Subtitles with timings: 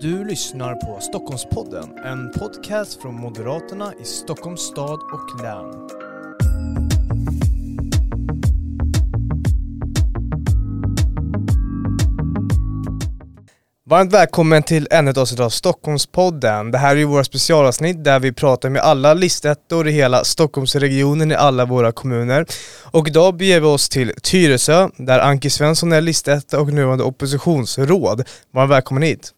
[0.00, 5.88] Du lyssnar på Stockholmspodden, en podcast från Moderaterna i Stockholms stad och län.
[13.86, 16.70] Varmt välkommen till ännu ett avsnitt av Stockholmspodden.
[16.70, 21.32] Det här är ju våra specialavsnitt där vi pratar med alla listettor i hela Stockholmsregionen
[21.32, 22.46] i alla våra kommuner.
[22.90, 28.28] Och idag beger vi oss till Tyresö där Anki Svensson är listetta och nuvarande oppositionsråd.
[28.52, 29.34] Varmt välkommen hit.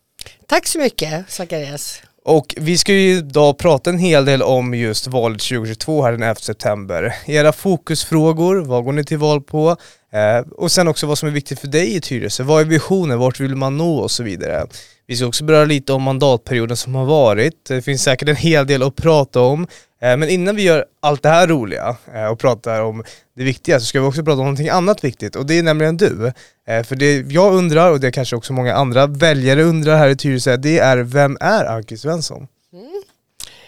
[0.51, 2.03] Tack så mycket Zacharias.
[2.25, 6.23] Och vi ska ju idag prata en hel del om just valet 2022 här den
[6.23, 7.15] 11 september.
[7.27, 9.77] Era fokusfrågor, vad går ni till val på?
[10.13, 12.43] Eh, och sen också vad som är viktigt för dig i Tyresö.
[12.43, 13.19] Vad är visionen?
[13.19, 14.67] Vart vill man nå och så vidare.
[15.07, 17.65] Vi ska också beröra lite om mandatperioden som har varit.
[17.69, 19.67] Det finns säkert en hel del att prata om.
[20.03, 23.05] Eh, men innan vi gör allt det här roliga eh, och pratar om
[23.37, 25.97] det viktiga så ska vi också prata om någonting annat viktigt och det är nämligen
[25.97, 26.33] du.
[26.67, 30.17] Eh, för det jag undrar, och det kanske också många andra väljare undrar här i
[30.17, 32.49] Tyresö, det är vem är Anki Svensson?
[32.73, 33.03] Mm.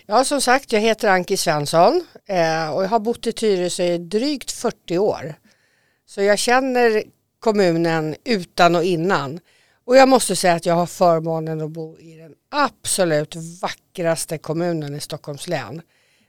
[0.06, 2.05] Ja som sagt, jag heter Anki Svensson
[2.72, 5.34] och jag har bott i Tyresö i drygt 40 år.
[6.06, 7.02] Så jag känner
[7.41, 9.41] kommunen utan och innan.
[9.84, 14.94] Och jag måste säga att jag har förmånen att bo i den absolut vackraste kommunen
[14.94, 15.83] i Stockholms län.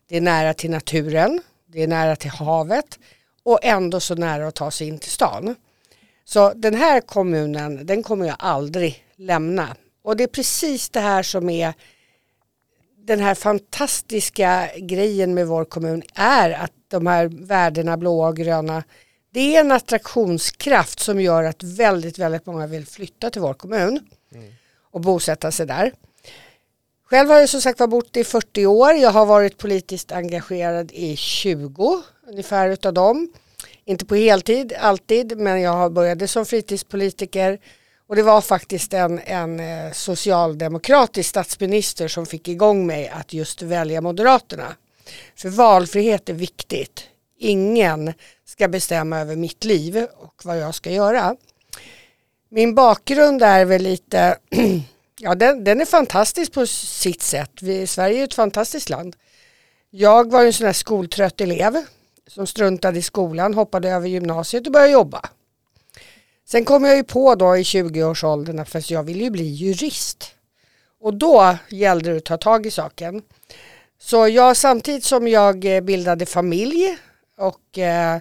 [0.07, 2.99] Det är nära till naturen, det är nära till havet
[3.43, 5.55] och ändå så nära att ta sig in till stan.
[6.25, 9.75] Så den här kommunen, den kommer jag aldrig lämna.
[10.03, 11.73] Och det är precis det här som är
[12.97, 18.83] den här fantastiska grejen med vår kommun är att de här värdena blåa och gröna
[19.33, 23.99] det är en attraktionskraft som gör att väldigt, väldigt många vill flytta till vår kommun
[24.31, 24.53] mm.
[24.91, 25.91] och bosätta sig där.
[27.13, 28.93] Själv har jag som sagt bott i 40 år.
[28.93, 33.33] Jag har varit politiskt engagerad i 20 ungefär utav dem.
[33.85, 37.59] Inte på heltid alltid men jag har började som fritidspolitiker
[38.07, 43.61] och det var faktiskt en, en eh, socialdemokratisk statsminister som fick igång mig att just
[43.61, 44.75] välja Moderaterna.
[45.35, 47.03] För valfrihet är viktigt.
[47.39, 48.13] Ingen
[48.45, 51.35] ska bestämma över mitt liv och vad jag ska göra.
[52.49, 54.37] Min bakgrund är väl lite
[55.25, 57.51] Ja, den, den är fantastisk på sitt sätt.
[57.61, 59.15] Vi, Sverige är ett fantastiskt land.
[59.89, 61.85] Jag var en sån här skoltrött elev
[62.27, 65.29] som struntade i skolan, hoppade över gymnasiet och började jobba.
[66.45, 70.31] Sen kom jag ju på då i 20-årsåldern att jag ville ju bli jurist.
[70.99, 73.21] Och då gällde det att ta tag i saken.
[73.99, 76.97] Så jag samtidigt som jag eh, bildade familj
[77.37, 78.19] och eh,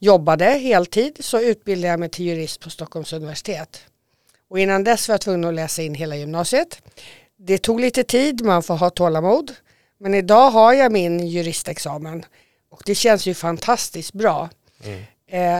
[0.00, 3.86] jobbade heltid så utbildade jag mig till jurist på Stockholms universitet.
[4.52, 6.82] Och innan dess var jag tvungen att läsa in hela gymnasiet.
[7.36, 9.52] Det tog lite tid, man får ha tålamod.
[9.98, 12.24] Men idag har jag min juristexamen
[12.70, 14.50] och det känns ju fantastiskt bra.
[14.84, 15.02] Mm.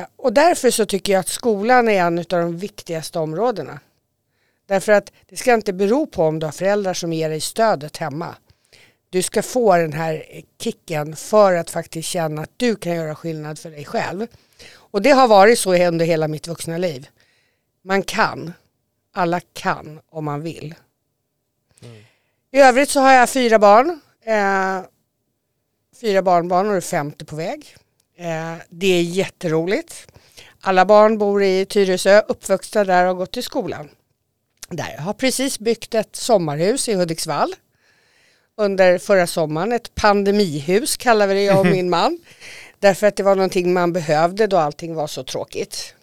[0.01, 3.81] Eh, och därför så tycker jag att skolan är en av de viktigaste områdena.
[4.67, 7.97] Därför att det ska inte bero på om du har föräldrar som ger dig stödet
[7.97, 8.37] hemma.
[9.11, 10.25] Du ska få den här
[10.61, 14.27] kicken för att faktiskt känna att du kan göra skillnad för dig själv.
[14.75, 17.09] Och det har varit så under hela mitt vuxna liv.
[17.85, 18.53] Man kan
[19.13, 20.75] alla kan om man vill.
[21.83, 22.05] Mm.
[22.51, 24.01] I övrigt så har jag fyra barn.
[24.25, 24.81] Eh,
[26.01, 27.77] fyra barnbarn och är femte på väg.
[28.17, 30.13] Eh, det är jätteroligt.
[30.61, 33.89] Alla barn bor i Tyresö, uppvuxna där och gått till skolan.
[34.69, 37.55] Där jag har precis byggt ett sommarhus i Hudiksvall
[38.57, 39.73] under förra sommaren.
[39.73, 42.19] Ett pandemihus kallar vi det jag och min man.
[42.79, 45.95] Därför att det var någonting man behövde då allting var så tråkigt.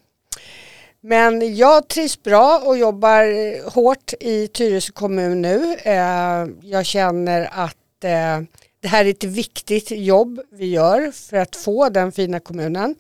[1.02, 3.24] Men jag trivs bra och jobbar
[3.70, 5.76] hårt i Tyresö kommun nu.
[5.84, 8.42] Eh, jag känner att eh,
[8.82, 12.96] det här är ett viktigt jobb vi gör för att få den fina kommunen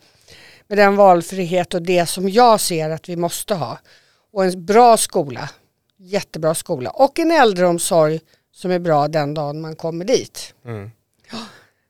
[0.67, 3.79] med den valfrihet och det som jag ser att vi måste ha.
[4.31, 5.49] Och en bra skola,
[5.97, 8.19] jättebra skola och en äldreomsorg
[8.51, 10.53] som är bra den dagen man kommer dit.
[10.65, 10.91] Mm.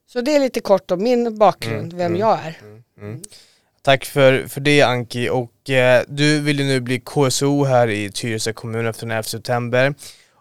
[0.08, 2.58] Så det är lite kort om min bakgrund, mm, vem mm, jag är.
[3.82, 8.12] Tack för, för det Anki och eh, du vill ju nu bli KSO här i
[8.12, 9.94] Tyresö kommun efter den 11 september.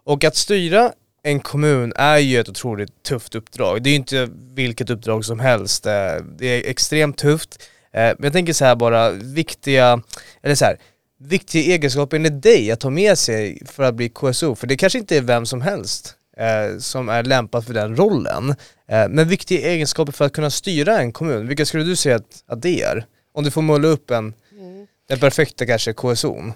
[0.05, 0.93] Och att styra
[1.23, 3.83] en kommun är ju ett otroligt tufft uppdrag.
[3.83, 5.87] Det är ju inte vilket uppdrag som helst.
[5.87, 5.93] Eh,
[6.39, 7.63] det är extremt tufft.
[7.93, 10.03] Eh, men jag tänker så här bara, viktiga,
[10.43, 10.77] eller så här,
[11.21, 14.55] viktiga egenskaper enligt dig att ta med sig för att bli KSO.
[14.55, 18.51] För det kanske inte är vem som helst eh, som är lämpad för den rollen.
[18.89, 22.45] Eh, men viktiga egenskaper för att kunna styra en kommun, vilka skulle du säga att,
[22.47, 23.05] att det är?
[23.39, 24.87] Om du får måla upp en, mm.
[25.09, 26.53] den perfekta kanske KSO.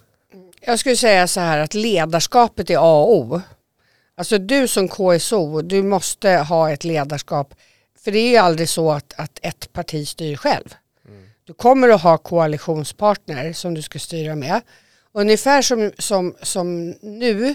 [0.60, 3.40] Jag skulle säga så här att ledarskapet är A och O.
[4.14, 7.54] Alltså du som KSO, du måste ha ett ledarskap.
[7.98, 10.74] För det är ju aldrig så att, att ett parti styr själv.
[11.08, 11.28] Mm.
[11.44, 14.60] Du kommer att ha koalitionspartner som du ska styra med.
[15.12, 17.54] Ungefär som, som, som nu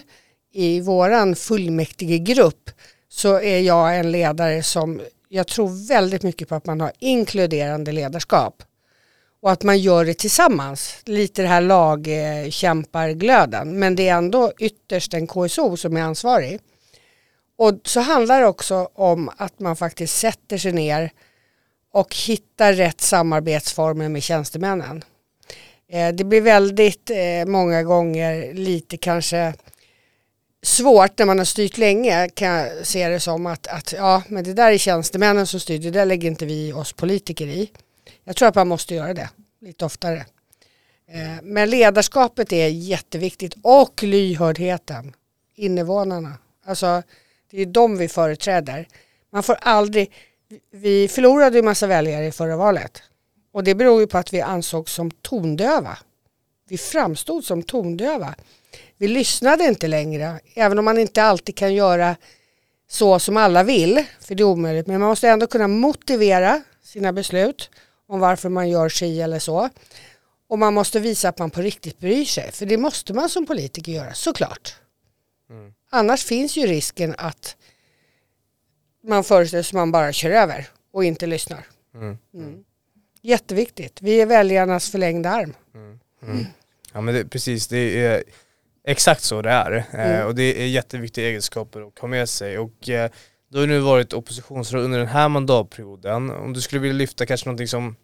[0.54, 2.70] i våran fullmäktigegrupp
[3.10, 7.92] så är jag en ledare som jag tror väldigt mycket på att man har inkluderande
[7.92, 8.64] ledarskap
[9.42, 10.96] och att man gör det tillsammans.
[11.06, 16.60] Lite det här lagkämparglöden men det är ändå ytterst en KSO som är ansvarig.
[17.58, 21.12] Och så handlar det också om att man faktiskt sätter sig ner
[21.94, 25.04] och hittar rätt samarbetsformer med tjänstemännen.
[25.90, 29.54] Eh, det blir väldigt eh, många gånger lite kanske
[30.64, 34.44] svårt när man har styrt länge kan jag se det som att, att ja men
[34.44, 37.72] det där är tjänstemännen som styr, det där lägger inte vi oss politiker i.
[38.28, 39.30] Jag tror att man måste göra det
[39.62, 40.26] lite oftare.
[41.08, 45.14] Eh, men ledarskapet är jätteviktigt och lyhördheten,
[45.56, 46.38] invånarna.
[46.66, 47.04] Alltså
[47.52, 48.88] det är de vi företräder.
[49.30, 50.12] Man får aldrig,
[50.72, 53.04] vi förlorade ju massa väljare i förra valet
[53.52, 55.98] och det beror ju på att vi ansågs som tondöva.
[56.70, 58.36] Vi framstod som tondöva.
[58.98, 62.16] Vi lyssnade inte längre, även om man inte alltid kan göra
[62.90, 64.88] så som alla vill, för det är omöjligt.
[64.88, 67.70] Men man måste ändå kunna motivera sina beslut
[68.08, 69.70] om varför man gör si eller så.
[70.50, 73.46] Och man måste visa att man på riktigt bryr sig, för det måste man som
[73.46, 74.76] politiker göra, såklart.
[75.50, 75.74] Mm.
[75.90, 77.58] Annars finns ju risken att
[79.04, 81.66] man föreställer sig att man bara kör över och inte lyssnar.
[81.94, 82.18] Mm.
[82.34, 82.64] Mm.
[83.22, 85.54] Jätteviktigt, vi är väljarnas förlängda arm.
[85.76, 86.00] Mm.
[86.24, 86.46] Mm.
[86.94, 88.24] Ja men det, precis, det är
[88.84, 89.72] exakt så det är.
[89.72, 90.28] Eh, mm.
[90.28, 92.58] och det är jätteviktiga egenskaper att ha med sig.
[92.58, 93.12] Och eh,
[93.50, 96.32] du har nu varit oppositionsråd under den här mandatperioden.
[96.32, 97.96] Om du skulle vilja lyfta kanske någonting som,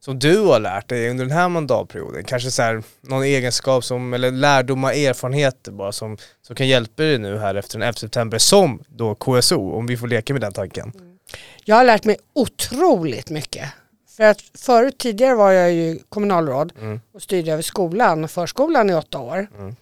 [0.00, 4.14] som du har lärt dig under den här mandatperioden, kanske så här, någon egenskap som,
[4.14, 8.38] eller lärdomar, erfarenheter bara som, som kan hjälpa dig nu här efter den 11 september
[8.38, 10.92] som då KSO, om vi får leka med den tanken.
[10.94, 11.18] Mm.
[11.64, 13.72] Jag har lärt mig otroligt mycket.
[14.16, 17.00] För att förut, tidigare var jag ju kommunalråd mm.
[17.12, 19.46] och styrde över skolan och förskolan i åtta år.
[19.58, 19.76] Mm.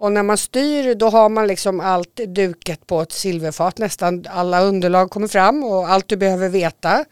[0.00, 3.78] Och när man styr då har man liksom allt dukat på ett silverfat.
[3.78, 7.04] Nästan alla underlag kommer fram och allt du behöver veta.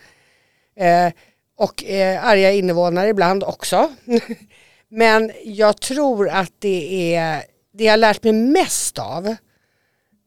[0.77, 1.13] Eh,
[1.57, 3.91] och eh, arga invånare ibland också.
[4.89, 7.43] Men jag tror att det är
[7.73, 9.37] det jag lärt mig mest av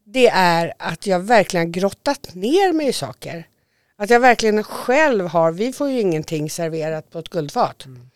[0.04, 3.46] det är att jag verkligen grottat ner mig i saker.
[3.96, 7.86] Att jag verkligen själv har, vi får ju ingenting serverat på ett guldfat.
[7.86, 8.11] Mm.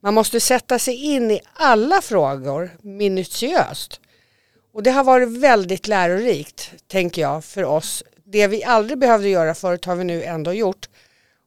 [0.00, 4.00] Man måste sätta sig in i alla frågor minutiöst.
[4.72, 8.04] Och det har varit väldigt lärorikt, tänker jag, för oss.
[8.24, 10.88] Det vi aldrig behövde göra förut har vi nu ändå gjort.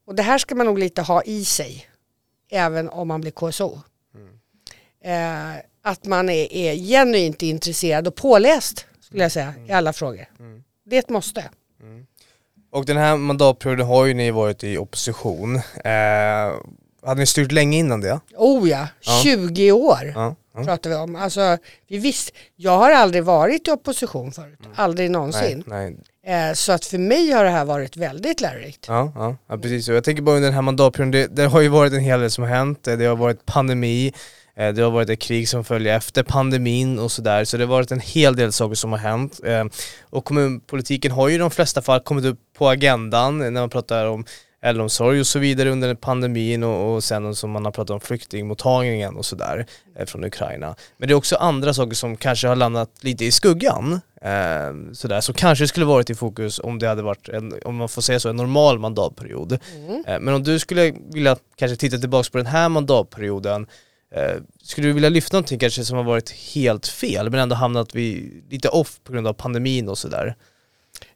[0.05, 1.87] Och det här ska man nog lite ha i sig,
[2.51, 3.79] även om man blir KSO.
[4.15, 5.55] Mm.
[5.55, 9.69] Eh, att man är, är genuint intresserad och påläst, skulle jag säga, mm.
[9.69, 10.25] i alla frågor.
[10.39, 10.63] Mm.
[10.85, 11.49] Det är ett måste.
[11.81, 12.05] Mm.
[12.71, 15.55] Och den här mandatperioden har ju ni varit i opposition.
[15.55, 16.53] Eh,
[17.05, 18.19] hade ni styrt länge innan det?
[18.35, 19.21] Oh ja, ja.
[19.23, 20.63] 20 år ja, ja.
[20.63, 21.15] pratar vi om.
[21.15, 21.57] Alltså,
[21.87, 24.71] vi visst, jag har aldrig varit i opposition förut, mm.
[24.75, 25.63] aldrig någonsin.
[25.67, 26.49] Nej, nej.
[26.49, 28.85] Eh, så att för mig har det här varit väldigt lärorikt.
[28.87, 29.89] Ja, ja, precis.
[29.89, 32.19] Och jag tänker bara under den här mandatperioden, det, det har ju varit en hel
[32.19, 32.83] del som har hänt.
[32.83, 34.13] Det har varit pandemi,
[34.55, 37.69] Eh, det har varit ett krig som följer efter pandemin och sådär, så det har
[37.69, 39.39] varit en hel del saker som har hänt.
[39.43, 39.65] Eh,
[40.09, 44.05] och kommunpolitiken har ju i de flesta fall kommit upp på agendan när man pratar
[44.05, 44.25] om
[44.61, 49.15] äldreomsorg och så vidare under pandemin och, och sen som man har pratat om flyktingmottagningen
[49.15, 49.65] och sådär
[49.95, 50.75] eh, från Ukraina.
[50.97, 54.01] Men det är också andra saker som kanske har landat lite i skuggan.
[54.21, 57.89] Eh, sådär, som kanske skulle varit i fokus om det hade varit, en, om man
[57.89, 59.59] får säga så, en normal mandatperiod.
[59.75, 60.03] Mm.
[60.07, 63.67] Eh, men om du skulle vilja kanske titta tillbaka på den här mandatperioden
[64.15, 67.95] Eh, skulle du vilja lyfta någonting kanske som har varit helt fel men ändå hamnat
[67.95, 70.35] vid, lite off på grund av pandemin och sådär?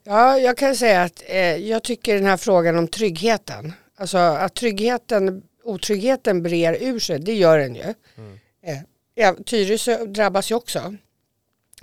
[0.04, 4.54] Ja, jag kan säga att eh, jag tycker den här frågan om tryggheten, alltså att
[4.54, 7.94] tryggheten, otryggheten brer ur sig, det gör den ju.
[8.16, 8.38] Mm.
[8.62, 8.78] Eh,
[9.14, 10.94] ja, Tyresö drabbas ju också,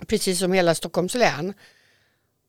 [0.06, 1.54] precis som hela Stockholms län.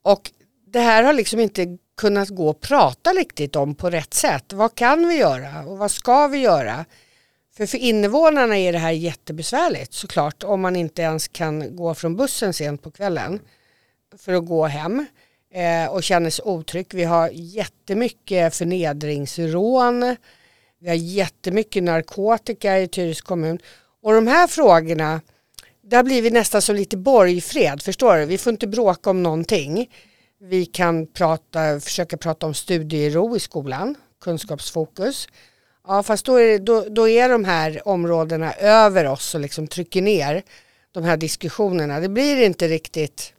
[0.02, 0.32] Och
[0.68, 4.54] det här har liksom inte kunnat gå att prata riktigt om på rätt sätt.
[4.54, 6.86] Vad kan vi göra och vad ska vi göra?
[7.58, 12.16] För för invånarna är det här jättebesvärligt såklart om man inte ens kan gå från
[12.16, 13.40] bussen sent på kvällen
[14.18, 15.06] för att gå hem
[15.56, 16.88] eh, och känner sig otrygg.
[16.94, 20.16] Vi har jättemycket förnedringsrån,
[20.80, 23.60] vi har jättemycket narkotika i Tyresö kommun
[24.02, 25.22] och de här frågorna
[25.88, 28.26] det har blivit nästan som lite borgfred, förstår du?
[28.26, 29.90] Vi får inte bråka om någonting.
[30.42, 35.28] Vi kan prata, försöka prata om studiero i skolan, kunskapsfokus.
[35.88, 40.02] Ja fast då är, då, då är de här områdena över oss och liksom trycker
[40.02, 40.44] ner
[40.92, 42.00] de här diskussionerna.
[42.00, 43.34] Det blir inte riktigt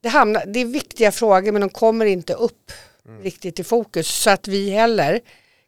[0.00, 2.72] det, hamnar, det är viktiga frågor men de kommer inte upp
[3.08, 3.22] mm.
[3.22, 5.20] riktigt i fokus så att vi heller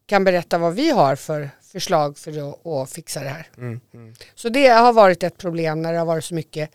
[0.06, 3.46] kan berätta vad vi har för förslag för att, att fixa det här.
[3.56, 3.80] Mm.
[3.94, 4.14] Mm.
[4.34, 6.70] Så det har varit ett problem när det har varit så mycket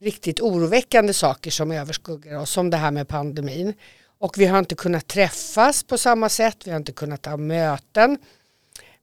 [0.00, 3.74] riktigt oroväckande saker som överskuggar oss, som det här med pandemin.
[4.18, 8.18] Och vi har inte kunnat träffas på samma sätt, vi har inte kunnat ha möten.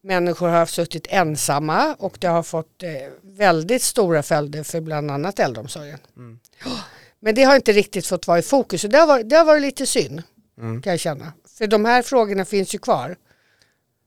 [0.02, 2.90] Människor har suttit ensamma och det har fått eh,
[3.22, 6.00] väldigt stora följder för bland annat äldreomsorgen.
[6.18, 6.40] Mm.
[7.22, 9.46] Men det har inte riktigt fått vara i fokus och det har varit, det har
[9.46, 10.24] varit lite synd
[10.58, 10.82] mm.
[10.82, 11.34] kan jag känna.
[11.58, 13.16] För de här frågorna finns ju kvar.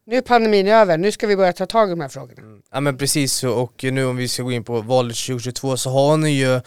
[0.06, 2.42] Nu är pandemin över, nu ska vi börja ta tag i de här frågorna.
[2.42, 2.62] Mm.
[2.72, 6.16] Ja men precis och nu om vi ska gå in på valet 2022 så har
[6.16, 6.60] ni ju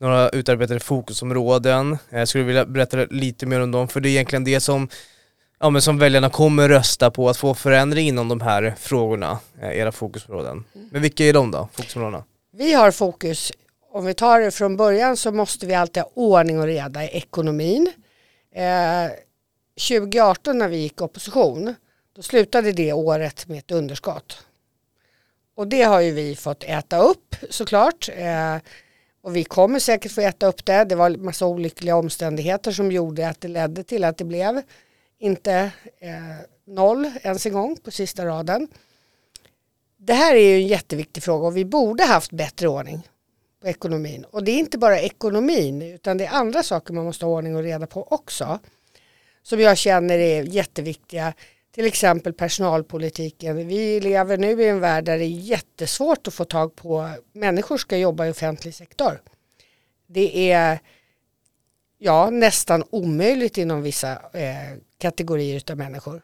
[0.00, 1.98] några utarbetade fokusområden.
[2.10, 4.88] Jag skulle vilja berätta lite mer om dem för det är egentligen det som
[5.60, 9.78] ja, men som väljarna kommer rösta på att få förändring inom de här frågorna, eh,
[9.78, 10.64] era fokusområden.
[10.90, 12.24] Men vilka är de då, fokusområdena?
[12.56, 13.52] Vi har fokus,
[13.94, 17.08] om vi tar det från början så måste vi alltid ha ordning och reda i
[17.08, 17.92] ekonomin.
[18.54, 19.10] Eh,
[19.88, 21.74] 2018 när vi gick opposition,
[22.16, 24.46] då slutade det året med ett underskott.
[25.56, 28.08] Och det har ju vi fått äta upp såklart.
[28.14, 28.56] Eh,
[29.22, 30.84] och vi kommer säkert få äta upp det.
[30.84, 34.62] Det var en massa olyckliga omständigheter som gjorde att det ledde till att det blev
[35.18, 35.54] inte
[35.98, 38.68] eh, noll ens en gång på sista raden.
[39.96, 43.08] Det här är ju en jätteviktig fråga och vi borde haft bättre ordning
[43.64, 44.24] på ekonomin.
[44.24, 47.56] Och det är inte bara ekonomin utan det är andra saker man måste ha ordning
[47.56, 48.58] och reda på också.
[49.42, 51.34] Som jag känner är jätteviktiga.
[51.74, 53.68] Till exempel personalpolitiken.
[53.68, 57.76] Vi lever nu i en värld där det är jättesvårt att få tag på människor
[57.78, 59.20] ska jobba i offentlig sektor.
[60.06, 60.78] Det är
[61.98, 66.22] ja, nästan omöjligt inom vissa eh, kategorier av människor.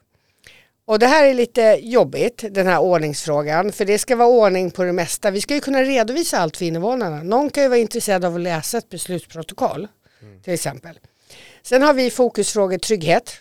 [0.90, 4.84] Och det här är lite jobbigt, den här ordningsfrågan, för det ska vara ordning på
[4.84, 5.30] det mesta.
[5.30, 7.22] Vi ska ju kunna redovisa allt för invånarna.
[7.22, 9.88] Någon kan ju vara intresserad av att läsa ett beslutsprotokoll,
[10.22, 10.42] mm.
[10.42, 10.98] till exempel.
[11.62, 13.32] Sen har vi fokusfrågor trygghet.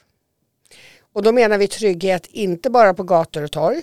[1.14, 3.82] Och då menar vi trygghet inte bara på gator och torg.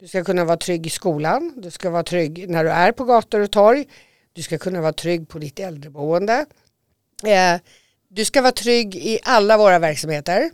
[0.00, 3.04] Du ska kunna vara trygg i skolan, du ska vara trygg när du är på
[3.04, 3.86] gator och torg,
[4.32, 6.46] du ska kunna vara trygg på ditt äldreboende.
[7.24, 7.60] Eh,
[8.08, 10.50] du ska vara trygg i alla våra verksamheter.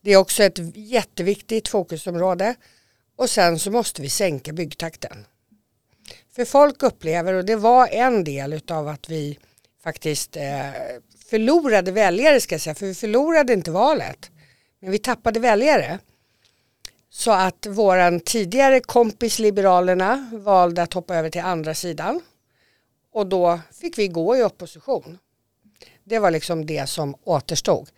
[0.00, 2.54] Det är också ett jätteviktigt fokusområde.
[3.16, 5.26] Och sen så måste vi sänka byggtakten.
[6.32, 9.38] För folk upplever, och det var en del av att vi
[9.82, 10.70] faktiskt eh,
[11.30, 14.30] förlorade väljare ska jag säga, för vi förlorade inte valet.
[14.80, 15.98] Men vi tappade väljare.
[17.10, 22.20] Så att våran tidigare kompis Liberalerna valde att hoppa över till andra sidan.
[23.12, 25.18] Och då fick vi gå i opposition.
[26.04, 27.90] Det var liksom det som återstod.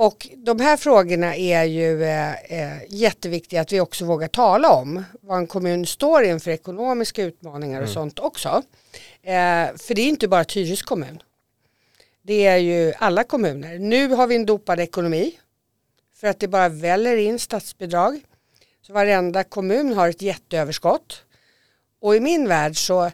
[0.00, 5.04] Och de här frågorna är ju eh, eh, jätteviktiga att vi också vågar tala om.
[5.20, 7.94] Vad en kommun står inför ekonomiska utmaningar och mm.
[7.94, 8.62] sånt också.
[9.22, 11.22] Eh, för det är inte bara Tyres kommun.
[12.22, 13.78] Det är ju alla kommuner.
[13.78, 15.38] Nu har vi en dopad ekonomi.
[16.14, 18.20] För att det bara väller in statsbidrag.
[18.82, 21.22] Så varenda kommun har ett jätteöverskott.
[22.00, 23.10] Och i min värld så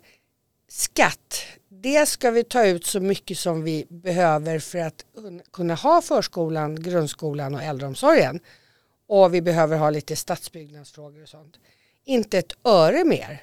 [0.68, 1.42] skatt
[1.84, 5.04] det ska vi ta ut så mycket som vi behöver för att
[5.52, 8.40] kunna ha förskolan, grundskolan och äldreomsorgen.
[9.06, 11.56] Och vi behöver ha lite stadsbyggnadsfrågor och sånt.
[12.04, 13.42] Inte ett öre mer.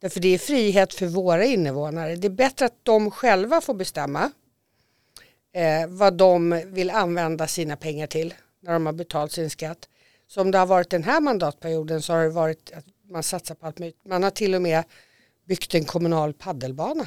[0.00, 2.16] Därför det är frihet för våra invånare.
[2.16, 4.30] Det är bättre att de själva får bestämma
[5.52, 9.88] eh, vad de vill använda sina pengar till när de har betalt sin skatt.
[10.26, 13.66] Som det har varit den här mandatperioden så har det varit att man satsar på
[13.66, 14.04] allt möjligt.
[14.04, 14.84] Man har till och med
[15.44, 17.06] byggt en kommunal paddelbana.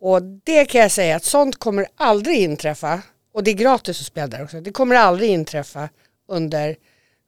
[0.00, 3.02] Och det kan jag säga att sånt kommer aldrig inträffa
[3.32, 4.60] och det är gratis att spela där också.
[4.60, 5.88] Det kommer aldrig inträffa
[6.28, 6.76] under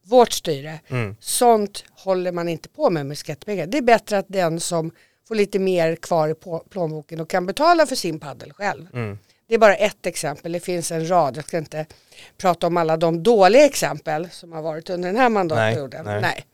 [0.04, 0.80] vårt styre.
[0.88, 1.16] Mm.
[1.20, 3.66] Sånt håller man inte på med med skattepengar.
[3.66, 4.90] Det är bättre att den som
[5.28, 6.34] får lite mer kvar i
[6.70, 8.86] plånboken och kan betala för sin paddel själv.
[8.92, 9.18] Mm.
[9.48, 11.36] Det är bara ett exempel, det finns en rad.
[11.36, 11.86] Jag ska inte
[12.38, 16.04] prata om alla de dåliga exempel som har varit under den här mandatperioden.
[16.04, 16.22] Nej, nej.
[16.22, 16.46] nej.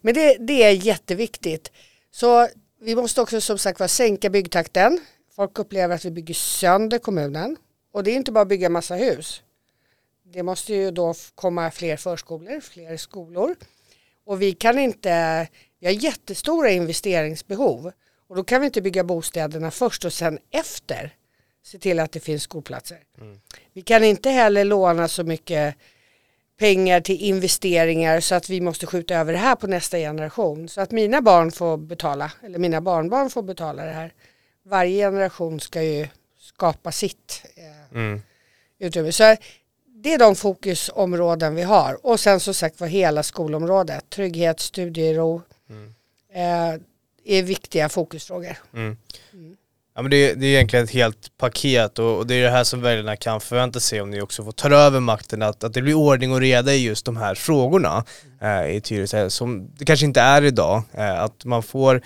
[0.00, 1.72] Men det, det är jätteviktigt.
[2.10, 2.48] Så
[2.80, 5.00] vi måste också som sagt var sänka byggtakten.
[5.38, 7.56] Folk upplever att vi bygger sönder kommunen.
[7.92, 9.42] Och det är inte bara att bygga massa hus.
[10.32, 13.56] Det måste ju då komma fler förskolor, fler skolor.
[14.24, 17.92] Och vi kan inte, vi har jättestora investeringsbehov.
[18.28, 21.14] Och då kan vi inte bygga bostäderna först och sen efter
[21.62, 22.98] se till att det finns skolplatser.
[23.20, 23.40] Mm.
[23.72, 25.74] Vi kan inte heller låna så mycket
[26.58, 30.68] pengar till investeringar så att vi måste skjuta över det här på nästa generation.
[30.68, 34.12] Så att mina barn får betala, eller mina barnbarn får betala det här
[34.68, 36.08] varje generation ska ju
[36.40, 38.22] skapa sitt eh, mm.
[38.78, 39.12] utrymme.
[39.12, 39.36] Så
[39.86, 42.06] det är de fokusområden vi har.
[42.06, 44.10] Och sen som sagt var hela skolområdet.
[44.10, 45.94] Trygghet, studiero mm.
[46.32, 46.80] eh,
[47.24, 48.56] är viktiga fokusfrågor.
[48.74, 48.96] Mm.
[49.32, 49.56] mm.
[49.94, 52.64] Ja, men det, det, är egentligen ett helt paket och, och, det är det här
[52.64, 55.82] som väljarna kan förvänta sig om ni också får ta över makten, att, att det
[55.82, 58.04] blir ordning och reda i just de här frågorna
[58.40, 58.64] mm.
[58.64, 60.82] eh, i Tyresö, som det kanske inte är idag.
[60.92, 62.02] Eh, att man får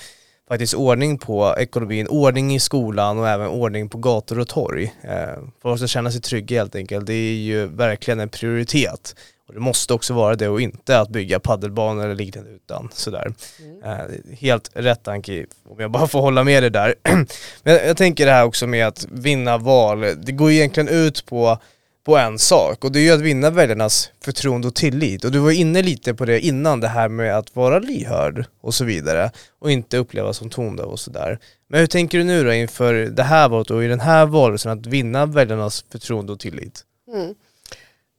[0.53, 4.95] faktiskt ordning på ekonomin, ordning i skolan och även ordning på gator och torg.
[5.03, 9.17] Eh, för att känna sig trygga helt enkelt, det är ju verkligen en prioritet.
[9.49, 13.35] Och det måste också vara det och inte att bygga paddelbanor eller liknande utan sådär.
[13.59, 13.83] Mm.
[13.83, 16.95] Eh, helt rätt Anki, om jag bara får hålla med dig där.
[17.63, 21.59] Men jag tänker det här också med att vinna val, det går egentligen ut på
[22.05, 25.25] på en sak och det är ju att vinna väljarnas förtroende och tillit.
[25.25, 28.75] Och du var inne lite på det innan, det här med att vara lyhörd och
[28.75, 31.39] så vidare och inte upplevas som tondöv och sådär.
[31.69, 34.73] Men hur tänker du nu då inför det här valet och i den här valrörelsen
[34.79, 36.85] att vinna väljarnas förtroende och tillit?
[37.15, 37.35] Mm.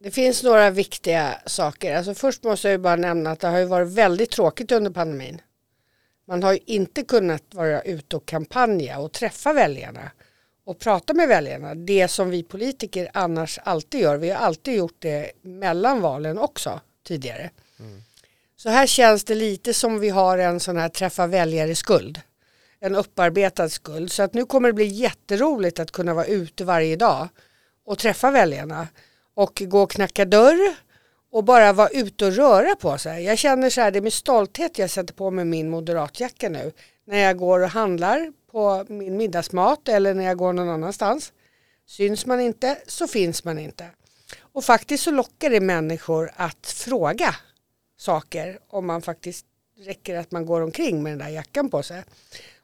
[0.04, 1.96] Det finns några viktiga saker.
[1.96, 4.92] Alltså först måste jag ju bara nämna att det har ju varit väldigt tråkigt under
[4.92, 5.42] pandemin.
[6.28, 10.12] Man har ju inte kunnat vara ute och kampanja och träffa väljarna
[10.66, 11.76] och prata med väljarna.
[11.76, 14.18] Det som vi politiker annars alltid gör.
[14.18, 17.50] Vi har alltid gjort det mellan valen också tidigare.
[17.80, 18.04] Mm.
[18.56, 22.22] Så här känns det lite som vi har en sån här träffa väljare skuld.
[22.80, 24.12] En upparbetad skuld.
[24.12, 27.28] Så att nu kommer det bli jätteroligt att kunna vara ute varje dag
[27.86, 28.88] och träffa väljarna
[29.34, 30.76] och gå och knacka dörr
[31.32, 33.24] och bara vara ute och röra på sig.
[33.24, 36.72] Jag känner så här, det är med stolthet jag sätter på mig min moderatjacka nu
[37.06, 41.34] när jag går och handlar på min middagsmat eller när jag går någon annanstans.
[41.86, 43.86] Syns man inte så finns man inte.
[44.40, 47.36] Och faktiskt så lockar det människor att fråga
[47.98, 49.46] saker om man faktiskt
[49.80, 52.04] räcker att man går omkring med den där jackan på sig.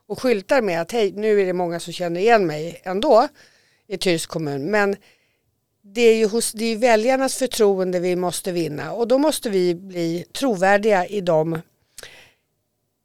[0.08, 3.28] Och skyltar med att hej nu är det många som känner igen mig ändå
[3.88, 4.72] i Tyresö kommun.
[4.72, 4.96] Men
[5.82, 9.76] det är ju hos, det är väljarnas förtroende vi måste vinna och då måste vi
[9.76, 11.62] bli trovärdiga i de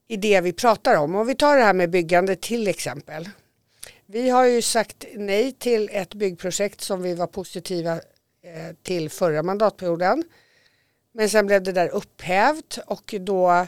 [0.09, 1.15] i det vi pratar om.
[1.15, 3.29] Om vi tar det här med byggande till exempel.
[4.07, 7.93] Vi har ju sagt nej till ett byggprojekt som vi var positiva
[8.43, 10.25] eh, till förra mandatperioden.
[11.13, 13.67] Men sen blev det där upphävt och då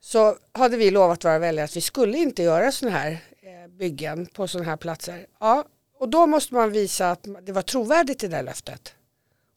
[0.00, 3.12] så hade vi lovat våra väljare att vi skulle inte göra sådana här
[3.42, 5.26] eh, byggen på sådana här platser.
[5.40, 5.64] Ja,
[5.98, 8.94] och då måste man visa att det var trovärdigt i det löftet.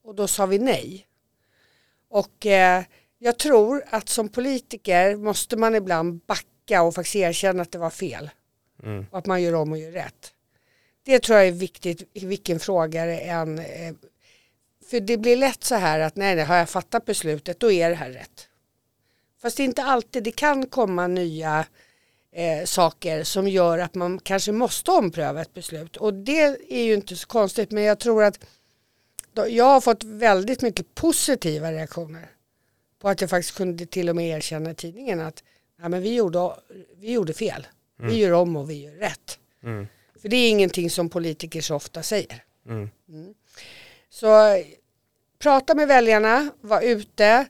[0.03, 1.07] Och då sa vi nej.
[2.09, 2.83] Och eh,
[3.23, 7.89] jag tror att som politiker måste man ibland backa och faktiskt erkänna att det var
[7.89, 8.29] fel.
[8.83, 9.05] Mm.
[9.11, 10.33] Och att man gör om och gör rätt.
[11.03, 13.59] Det tror jag är viktigt i vilken fråga det än.
[13.59, 13.93] Eh,
[14.89, 17.89] för det blir lätt så här att nej, nej, har jag fattat beslutet då är
[17.89, 18.47] det här rätt.
[19.41, 21.65] Fast det är inte alltid, det kan komma nya
[22.31, 25.97] eh, saker som gör att man kanske måste ompröva ett beslut.
[25.97, 28.39] Och det är ju inte så konstigt men jag tror att
[29.47, 32.31] jag har fått väldigt mycket positiva reaktioner
[33.01, 35.43] på att jag faktiskt kunde till och med erkänna i tidningen att
[35.81, 36.55] ja, men vi, gjorde,
[36.99, 37.67] vi gjorde fel.
[37.99, 38.11] Mm.
[38.11, 39.39] Vi gör om och vi gör rätt.
[39.63, 39.87] Mm.
[40.21, 42.43] För det är ingenting som politiker så ofta säger.
[42.67, 42.89] Mm.
[43.09, 43.33] mm.
[44.09, 44.27] Så
[45.39, 47.45] prata med väljarna, var ute,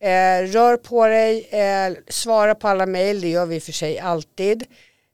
[0.00, 4.64] eh, rör på dig, eh, svara på alla mejl, det gör vi för sig alltid.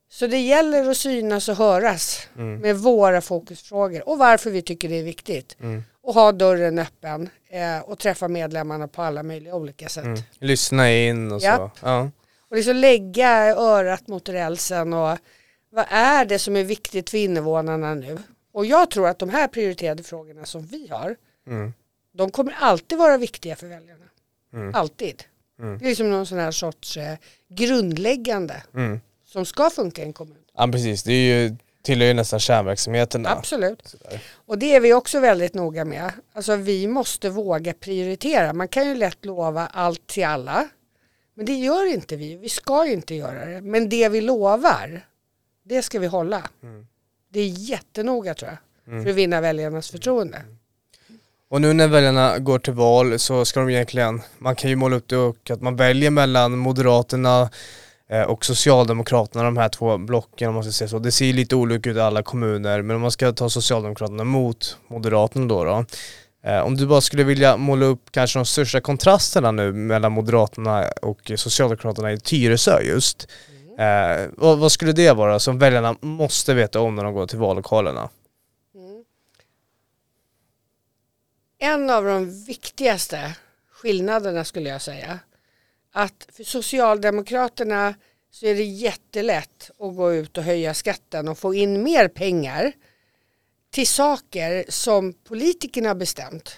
[0.09, 2.61] Så det gäller att synas och höras mm.
[2.61, 5.57] med våra fokusfrågor och varför vi tycker det är viktigt.
[6.05, 10.05] Och ha dörren öppen eh, och träffa medlemmarna på alla möjliga olika sätt.
[10.05, 10.19] Mm.
[10.39, 11.71] Lyssna in och så.
[11.83, 12.11] Ja.
[12.49, 15.19] Och liksom lägga örat mot rälsen och
[15.71, 18.19] vad är det som är viktigt för invånarna nu?
[18.53, 21.73] Och jag tror att de här prioriterade frågorna som vi har, mm.
[22.13, 24.05] de kommer alltid vara viktiga för väljarna.
[24.53, 24.75] Mm.
[24.75, 25.25] Alltid.
[25.59, 25.79] Mm.
[25.79, 27.17] Det är liksom någon sån här sorts eh,
[27.49, 29.01] grundläggande mm.
[29.25, 30.39] som ska funka i en kommun.
[30.57, 33.31] Ja precis, det är ju tillhör ju nästan kärnverksamheterna.
[33.31, 33.95] Absolut.
[34.47, 36.13] Och det är vi också väldigt noga med.
[36.33, 38.53] Alltså vi måste våga prioritera.
[38.53, 40.69] Man kan ju lätt lova allt till alla.
[41.35, 42.37] Men det gör inte vi.
[42.37, 43.61] Vi ska inte göra det.
[43.61, 45.07] Men det vi lovar,
[45.65, 46.43] det ska vi hålla.
[46.63, 46.87] Mm.
[47.29, 48.59] Det är jättenoga tror jag.
[48.93, 49.05] Mm.
[49.05, 50.43] För att vinna väljarnas förtroende.
[51.49, 54.97] Och nu när väljarna går till val så ska de egentligen, man kan ju måla
[54.97, 57.51] upp det och att man väljer mellan Moderaterna,
[58.23, 60.99] och Socialdemokraterna, de här två blocken om man ska säga så.
[60.99, 64.79] Det ser lite olika ut i alla kommuner men om man ska ta Socialdemokraterna mot
[64.89, 65.85] Moderaterna då, då
[66.51, 70.89] eh, om du bara skulle vilja måla upp kanske de största kontrasterna nu mellan Moderaterna
[71.03, 73.29] och Socialdemokraterna i Tyresö just.
[73.79, 74.25] Mm.
[74.25, 77.39] Eh, vad, vad, skulle det vara som väljarna måste veta om när de går till
[77.39, 78.09] vallokalerna?
[78.75, 79.05] Mm.
[81.59, 83.37] En av de viktigaste
[83.73, 85.19] skillnaderna skulle jag säga
[85.97, 87.95] att för Socialdemokraterna
[88.31, 92.73] så är det jättelätt att gå ut och höja skatten och få in mer pengar
[93.71, 96.57] till saker som politikerna har bestämt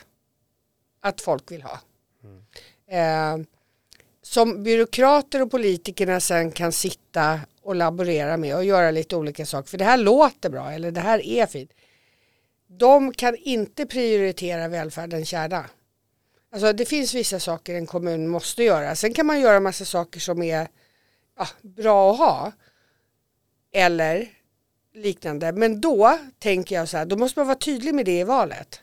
[1.01, 1.81] att folk vill ha.
[2.25, 3.41] Mm.
[3.41, 3.47] Eh,
[4.23, 9.69] som byråkrater och politikerna sen kan sitta och laborera med och göra lite olika saker.
[9.71, 11.71] För det här låter bra eller det här är fint.
[12.67, 15.65] De kan inte prioritera välfärdens kärna.
[16.57, 18.97] Alltså det finns vissa saker en kommun måste göra.
[18.97, 20.69] Sen kan man göra massa saker som är
[21.39, 22.53] ja, bra att ha.
[23.73, 24.29] eller
[24.95, 25.53] liknande.
[25.53, 28.81] Men då tänker jag så här, då måste man vara tydlig med det i valet.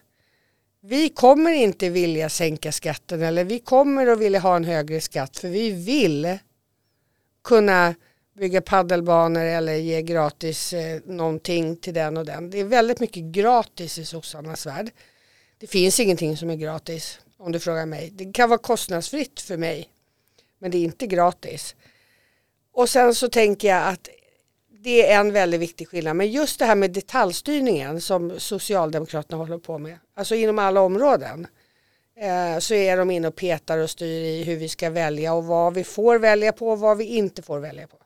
[0.82, 5.38] Vi kommer inte vilja sänka skatten eller vi kommer att vilja ha en högre skatt
[5.38, 6.38] för vi vill
[7.44, 7.96] kunna
[8.38, 12.50] bygga paddelbanor eller ge gratis eh, någonting till den och den.
[12.50, 14.92] Det är väldigt mycket gratis i sossarnas värld.
[15.58, 18.10] Det finns ingenting som är gratis om du frågar mig.
[18.14, 19.90] Det kan vara kostnadsfritt för mig
[20.64, 21.76] men det är inte gratis.
[22.74, 24.10] Och sen så tänker jag att
[24.84, 26.16] det är en väldigt viktig skillnad.
[26.16, 31.48] Men just det här med detaljstyrningen som Socialdemokraterna håller på med, alltså inom alla områden,
[32.20, 35.46] eh, så är de inne och petar och styr i hur vi ska välja och
[35.46, 37.98] vad vi får välja på och vad vi inte får välja på.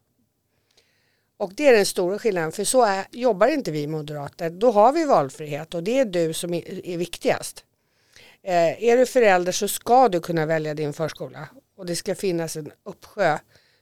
[1.37, 4.49] Och det är den stora skillnaden, för så är, jobbar inte vi moderater.
[4.49, 7.63] Då har vi valfrihet och det är du som är, är viktigast.
[8.47, 12.55] Eh, är du förälder så ska du kunna välja din förskola och det ska finnas
[12.55, 13.37] en uppsjö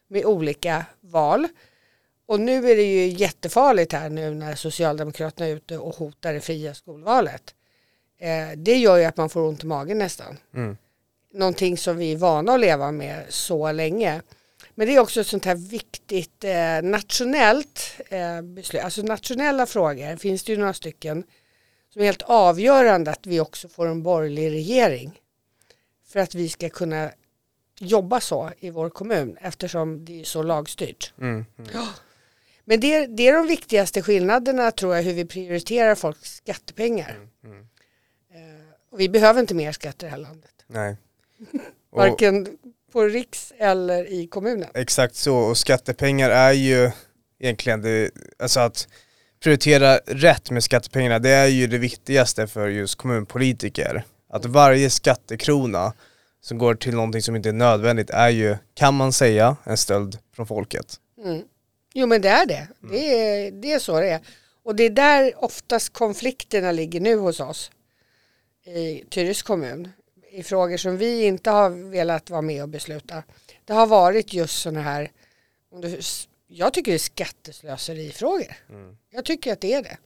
[0.08, 1.48] med olika val.
[2.26, 6.42] Och nu är det ju jättefarligt här nu när Socialdemokraterna är ute och hotar det
[6.42, 7.56] fria skolvalet.
[8.20, 10.38] Eh, det gör ju att man får ont i magen nästan.
[10.54, 10.78] Mm.
[11.34, 14.22] Någonting som vi är vana att leva med så länge.
[14.76, 18.84] Men det är också ett sånt här viktigt eh, nationellt eh, beslut.
[18.84, 21.24] Alltså nationella frågor finns det ju några stycken
[21.96, 25.22] som är helt avgörande att vi också får en borgerlig regering.
[26.08, 27.12] För att vi ska kunna
[27.80, 31.14] jobba så i vår kommun eftersom det är så lagstyrt.
[31.20, 31.70] Mm, mm.
[31.74, 31.88] Ja.
[32.66, 37.16] Men det, det, är de viktigaste skillnaderna tror jag hur vi prioriterar folks skattepengar.
[37.44, 37.68] Mm, mm.
[38.34, 40.54] eh, och vi behöver inte mer skatt i det här landet.
[40.68, 40.98] Nej.
[41.92, 42.58] Varken
[42.92, 44.70] på riks eller i kommunen.
[44.74, 46.92] Exakt så och skattepengar är ju
[47.40, 48.88] egentligen det, alltså att
[49.46, 54.04] prioritera rätt med skattepengarna det är ju det viktigaste för just kommunpolitiker.
[54.30, 55.94] Att varje skattekrona
[56.42, 60.18] som går till någonting som inte är nödvändigt är ju, kan man säga, en stöld
[60.36, 61.00] från folket.
[61.24, 61.44] Mm.
[61.94, 62.68] Jo men det är det.
[62.84, 62.96] Mm.
[62.96, 64.20] Det, är, det är så det är.
[64.64, 67.72] Och det är där oftast konflikterna ligger nu hos oss
[68.66, 69.90] i Tyres kommun.
[70.32, 73.24] I frågor som vi inte har velat vara med och besluta.
[73.66, 75.12] Det har varit just sådana här,
[76.48, 78.56] jag tycker det är skatteslöserifrågor.
[78.70, 78.98] Mm.
[79.14, 79.98] Jag tycker att det är det.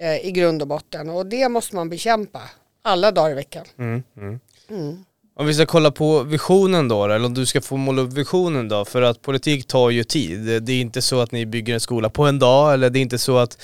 [0.00, 1.10] Eh, I grund och botten.
[1.10, 2.42] Och det måste man bekämpa
[2.82, 3.64] alla dagar i veckan.
[3.78, 4.40] Mm, mm.
[4.70, 5.04] mm.
[5.36, 8.68] Om vi ska kolla på visionen då, eller om du ska få måla upp visionen
[8.68, 10.62] då, för att politik tar ju tid.
[10.62, 13.00] Det är inte så att ni bygger en skola på en dag, eller det är
[13.00, 13.62] inte så att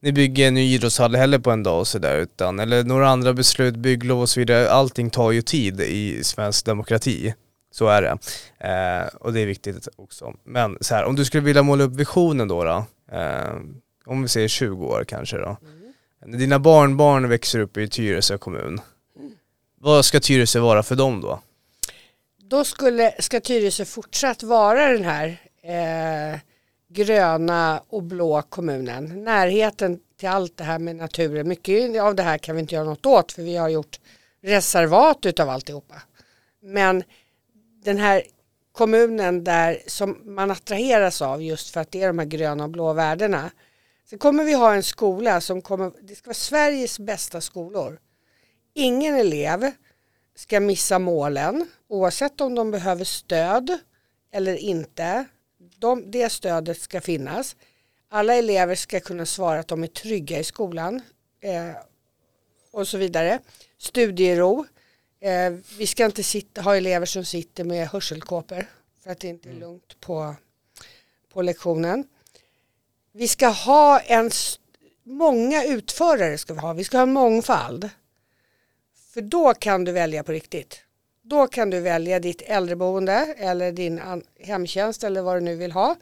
[0.00, 3.32] ni bygger en ny idrottshall heller på en dag och sådär, utan, eller några andra
[3.32, 4.70] beslut, bygglov och så vidare.
[4.70, 7.34] Allting tar ju tid i svensk demokrati.
[7.72, 8.18] Så är det.
[8.68, 10.34] Eh, och det är viktigt också.
[10.44, 13.54] Men så här, om du skulle vilja måla upp visionen då, då eh,
[14.06, 15.56] om vi säger 20 år kanske då.
[15.62, 16.38] Mm.
[16.38, 18.80] Dina barnbarn växer upp i Tyresö kommun.
[19.80, 21.40] Vad ska Tyresö vara för dem då?
[22.38, 26.38] Då skulle, ska Tyresö fortsatt vara den här eh,
[26.88, 29.24] gröna och blå kommunen.
[29.24, 31.48] Närheten till allt det här med naturen.
[31.48, 34.00] Mycket av det här kan vi inte göra något åt för vi har gjort
[34.42, 35.94] reservat utav alltihopa.
[36.62, 37.02] Men
[37.82, 38.22] den här
[38.72, 42.70] kommunen där som man attraheras av just för att det är de här gröna och
[42.70, 43.50] blå värdena.
[44.10, 47.98] Sen kommer vi ha en skola som kommer, det ska vara Sveriges bästa skolor
[48.74, 49.72] ingen elev
[50.34, 53.78] ska missa målen oavsett om de behöver stöd
[54.32, 55.24] eller inte.
[55.78, 57.56] De, det stödet ska finnas.
[58.10, 61.02] Alla elever ska kunna svara att de är trygga i skolan
[61.40, 61.76] eh,
[62.70, 63.38] och så vidare.
[63.78, 64.66] Studiero.
[65.22, 68.66] Eh, vi ska inte sitta, ha elever som sitter med hörselkåpor
[69.02, 69.60] för att det inte är mm.
[69.60, 70.34] lugnt på,
[71.32, 72.04] på lektionen.
[73.12, 74.30] Vi ska ha en
[75.02, 76.72] många utförare ska vi ha.
[76.72, 77.90] Vi ska ha en mångfald.
[79.14, 80.80] För då kan du välja på riktigt.
[81.22, 84.00] Då kan du välja ditt äldreboende eller din
[84.40, 85.96] hemtjänst eller vad du nu vill ha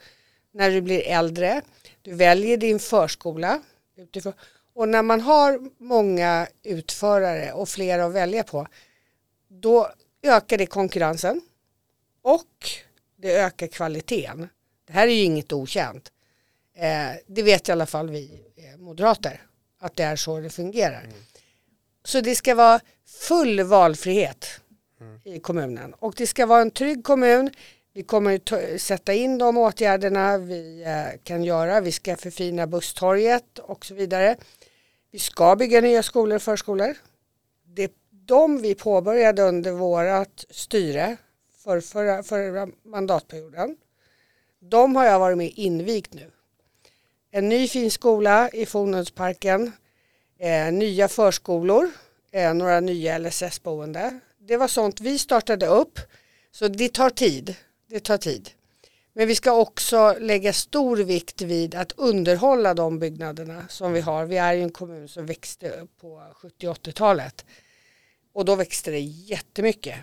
[0.53, 1.63] när du blir äldre.
[2.03, 3.63] Du väljer din förskola.
[3.97, 4.33] Utifrån.
[4.75, 8.67] Och när man har många utförare och fler att välja på
[9.51, 9.91] då
[10.23, 11.41] ökar det konkurrensen
[12.23, 12.69] och
[13.17, 14.49] det ökar kvaliteten.
[14.87, 16.13] Det här är ju inget okänt.
[16.77, 19.43] Eh, det vet i alla fall vi eh, moderater
[19.81, 21.01] att det är så det fungerar.
[21.01, 21.17] Mm.
[22.05, 24.47] Så det ska vara full valfrihet
[25.01, 25.21] mm.
[25.25, 27.51] i kommunen och det ska vara en trygg kommun.
[27.93, 31.81] Vi kommer sätta in de åtgärderna vi eh, kan göra.
[31.81, 34.37] Vi ska förfina busstorget och så vidare.
[35.11, 36.97] Vi ska bygga nya skolor och förskolor.
[38.31, 41.17] De vi påbörjade under vårt styre
[41.65, 43.77] för förra, förra mandatperioden.
[44.61, 46.31] De har jag varit med invigt nu.
[47.31, 49.73] En ny fin skola i Fornhundsparken
[50.39, 51.91] eh, nya förskolor,
[52.33, 54.21] eh, några nya LSS-boende.
[54.39, 55.99] Det var sånt vi startade upp,
[56.51, 57.55] så det tar tid.
[57.89, 58.51] Det tar tid.
[59.13, 64.25] Men vi ska också lägga stor vikt vid att underhålla de byggnaderna som vi har.
[64.25, 67.45] Vi är ju en kommun som växte upp på 70-80-talet
[68.33, 69.97] och då växte det jättemycket.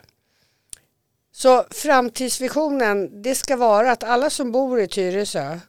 [1.31, 5.59] Så framtidsvisionen, det ska vara att alla som bor i Tyresö,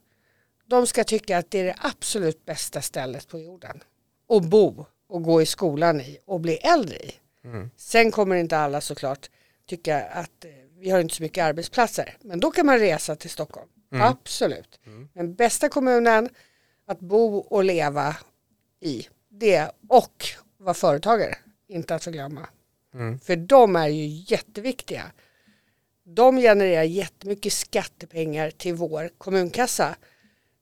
[0.66, 3.83] de ska tycka att det är det absolut bästa stället på jorden
[4.29, 7.14] att bo och gå i skolan i och bli äldre i.
[7.44, 7.71] Mm.
[7.77, 9.31] Sen kommer inte alla såklart
[9.66, 13.31] tycka att eh, vi har inte så mycket arbetsplatser, men då kan man resa till
[13.31, 13.68] Stockholm.
[13.92, 14.07] Mm.
[14.07, 14.81] Absolut.
[14.87, 15.09] Mm.
[15.12, 16.29] Men bästa kommunen
[16.87, 18.16] att bo och leva
[18.81, 20.27] i det och
[20.59, 22.48] vara företagare, inte att förglömma.
[22.94, 23.20] Mm.
[23.20, 25.02] För de är ju jätteviktiga.
[26.04, 29.96] De genererar jättemycket skattepengar till vår kommunkassa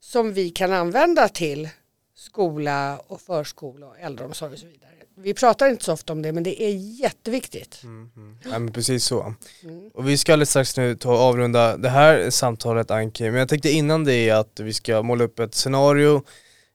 [0.01, 1.69] som vi kan använda till
[2.14, 4.90] skola och förskola och äldreomsorg och så vidare.
[5.19, 7.81] Vi pratar inte så ofta om det men det är jätteviktigt.
[7.83, 8.38] Mm, mm.
[8.45, 9.35] Ja men precis så.
[9.62, 9.90] Mm.
[9.95, 13.49] Och vi ska alldeles strax nu ta och avrunda det här samtalet Anki, men jag
[13.49, 16.23] tänkte innan det att vi ska måla upp ett scenario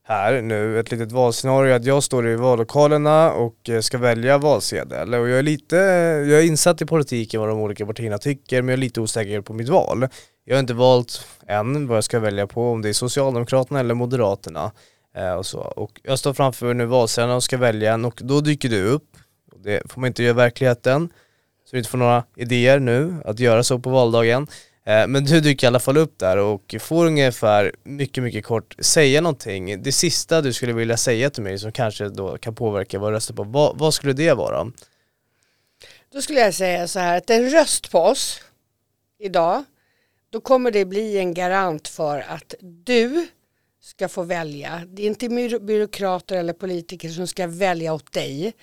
[0.03, 5.13] här nu, ett litet valscenario att jag står i vallokalerna och eh, ska välja valsedel
[5.13, 8.69] och jag är lite, jag är insatt i politiken vad de olika partierna tycker men
[8.69, 10.07] jag är lite osäker på mitt val.
[10.45, 13.93] Jag har inte valt än vad jag ska välja på, om det är Socialdemokraterna eller
[13.93, 14.71] Moderaterna.
[15.15, 15.59] Eh, och, så.
[15.59, 19.17] och jag står framför nu valsedlarna och ska välja en och då dyker du upp.
[19.63, 21.09] Det får man inte göra i verkligheten.
[21.65, 24.47] Så du inte får några idéer nu att göra så på valdagen.
[24.85, 28.75] Eh, men du dyker i alla fall upp där och får ungefär, mycket mycket kort,
[28.79, 29.83] säga någonting.
[29.83, 33.15] Det sista du skulle vilja säga till mig som kanske då kan påverka vad jag
[33.15, 34.71] röstar på, vad, vad skulle det vara?
[36.13, 38.41] Då skulle jag säga så här att en röst på oss
[39.19, 39.63] idag,
[40.29, 43.27] då kommer det bli en garant för att du
[43.81, 44.81] ska få välja.
[44.87, 48.53] Det är inte byråkrater eller politiker som ska välja åt dig.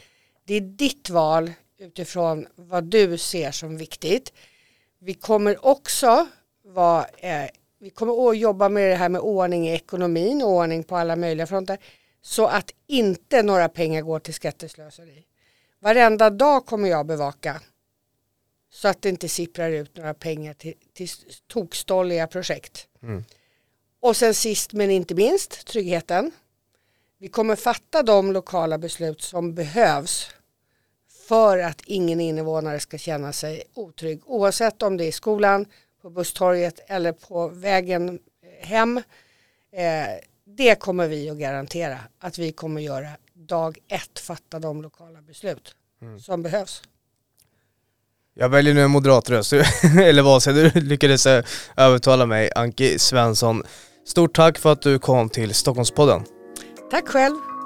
[0.47, 4.33] Det är ditt val utifrån vad du ser som viktigt.
[4.99, 6.29] Vi kommer också
[6.65, 10.97] vara, eh, vi kommer att jobba med det här med ordning i ekonomin, ordning på
[10.97, 11.79] alla möjliga fronter,
[12.23, 15.25] så att inte några pengar går till skatteslöseri.
[15.81, 17.61] Varenda dag kommer jag bevaka
[18.71, 21.09] så att det inte sipprar ut några pengar till, till
[21.47, 22.89] tokstolliga projekt.
[23.03, 23.25] Mm.
[24.01, 26.33] Och sen sist men inte minst tryggheten.
[27.19, 30.31] Vi kommer fatta de lokala beslut som behövs
[31.29, 35.67] för att ingen invånare ska känna sig otrygg oavsett om det är i skolan,
[36.03, 38.19] på busstorget eller på vägen
[38.61, 38.97] hem.
[39.73, 40.07] Eh,
[40.57, 45.75] det kommer vi att garantera att vi kommer göra dag ett fatta de lokala beslut
[46.03, 46.21] mm.
[46.21, 46.83] som behövs.
[48.35, 49.53] Jag väljer nu en moderatröst,
[50.03, 50.81] eller vad säger du?
[50.81, 51.27] lyckades
[51.77, 53.63] övertala mig, Anki Svensson.
[54.07, 56.25] Stort tack för att du kom till Stockholmspodden.
[56.91, 57.58] Tack själv.